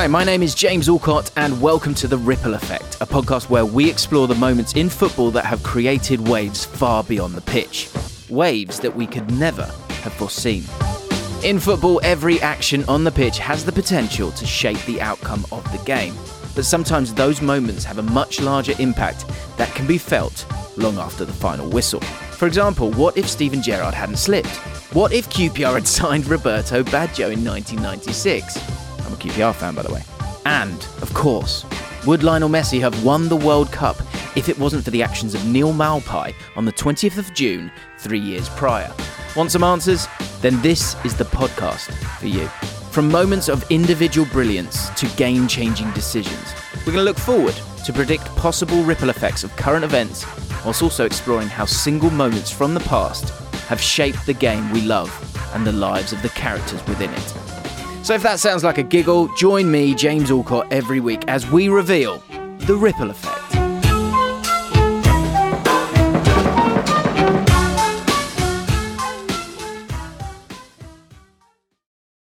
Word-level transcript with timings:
Hi, 0.00 0.06
my 0.06 0.24
name 0.24 0.42
is 0.42 0.54
James 0.54 0.88
Allcott, 0.88 1.30
and 1.36 1.60
welcome 1.60 1.92
to 1.96 2.08
The 2.08 2.16
Ripple 2.16 2.54
Effect, 2.54 2.96
a 3.02 3.06
podcast 3.06 3.50
where 3.50 3.66
we 3.66 3.90
explore 3.90 4.26
the 4.26 4.34
moments 4.34 4.72
in 4.72 4.88
football 4.88 5.30
that 5.32 5.44
have 5.44 5.62
created 5.62 6.26
waves 6.26 6.64
far 6.64 7.04
beyond 7.04 7.34
the 7.34 7.42
pitch. 7.42 7.90
Waves 8.30 8.80
that 8.80 8.96
we 8.96 9.06
could 9.06 9.30
never 9.32 9.66
have 9.66 10.14
foreseen. 10.14 10.64
In 11.44 11.60
football, 11.60 12.00
every 12.02 12.40
action 12.40 12.82
on 12.88 13.04
the 13.04 13.10
pitch 13.12 13.38
has 13.40 13.62
the 13.62 13.72
potential 13.72 14.30
to 14.30 14.46
shape 14.46 14.82
the 14.86 15.02
outcome 15.02 15.44
of 15.52 15.70
the 15.70 15.84
game. 15.84 16.14
But 16.54 16.64
sometimes 16.64 17.12
those 17.12 17.42
moments 17.42 17.84
have 17.84 17.98
a 17.98 18.02
much 18.02 18.40
larger 18.40 18.72
impact 18.78 19.26
that 19.58 19.68
can 19.74 19.86
be 19.86 19.98
felt 19.98 20.46
long 20.78 20.96
after 20.96 21.26
the 21.26 21.34
final 21.34 21.68
whistle. 21.68 22.00
For 22.00 22.46
example, 22.46 22.90
what 22.92 23.18
if 23.18 23.28
Steven 23.28 23.60
Gerrard 23.60 23.92
hadn't 23.92 24.16
slipped? 24.16 24.56
What 24.94 25.12
if 25.12 25.28
QPR 25.28 25.74
had 25.74 25.86
signed 26.00 26.26
Roberto 26.26 26.82
Baggio 26.84 27.30
in 27.34 27.44
1996? 27.44 28.79
I'm 29.10 29.16
a 29.16 29.18
QPR 29.18 29.54
fan, 29.56 29.74
by 29.74 29.82
the 29.82 29.92
way. 29.92 30.02
And, 30.46 30.86
of 31.02 31.12
course, 31.14 31.66
would 32.06 32.22
Lionel 32.22 32.48
Messi 32.48 32.80
have 32.80 33.04
won 33.04 33.28
the 33.28 33.34
World 33.36 33.72
Cup 33.72 33.96
if 34.36 34.48
it 34.48 34.56
wasn't 34.56 34.84
for 34.84 34.92
the 34.92 35.02
actions 35.02 35.34
of 35.34 35.44
Neal 35.46 35.72
Maupay 35.72 36.32
on 36.54 36.64
the 36.64 36.72
20th 36.72 37.18
of 37.18 37.34
June, 37.34 37.72
three 37.98 38.20
years 38.20 38.48
prior? 38.50 38.92
Want 39.34 39.50
some 39.50 39.64
answers? 39.64 40.06
Then 40.42 40.62
this 40.62 40.94
is 41.04 41.16
the 41.16 41.24
podcast 41.24 41.92
for 42.20 42.28
you. 42.28 42.46
From 42.92 43.08
moments 43.10 43.48
of 43.48 43.68
individual 43.68 44.28
brilliance 44.28 44.90
to 44.90 45.06
game 45.16 45.48
changing 45.48 45.90
decisions, 45.90 46.54
we're 46.86 46.92
going 46.92 46.98
to 46.98 47.02
look 47.02 47.18
forward 47.18 47.54
to 47.84 47.92
predict 47.92 48.24
possible 48.36 48.84
ripple 48.84 49.10
effects 49.10 49.42
of 49.42 49.54
current 49.56 49.84
events, 49.84 50.24
whilst 50.64 50.84
also 50.84 51.04
exploring 51.04 51.48
how 51.48 51.64
single 51.64 52.10
moments 52.10 52.52
from 52.52 52.74
the 52.74 52.80
past 52.80 53.30
have 53.66 53.80
shaped 53.80 54.24
the 54.26 54.34
game 54.34 54.70
we 54.70 54.82
love 54.82 55.10
and 55.52 55.66
the 55.66 55.72
lives 55.72 56.12
of 56.12 56.22
the 56.22 56.28
characters 56.30 56.86
within 56.86 57.10
it. 57.10 57.49
So 58.10 58.14
if 58.14 58.24
that 58.24 58.40
sounds 58.40 58.64
like 58.64 58.76
a 58.78 58.82
giggle, 58.82 59.28
join 59.36 59.70
me, 59.70 59.94
James 59.94 60.30
Allcott, 60.30 60.66
every 60.72 60.98
week 60.98 61.22
as 61.28 61.48
we 61.48 61.68
reveal 61.68 62.20
the 62.58 62.74
ripple 62.74 63.08
effect. 63.08 63.39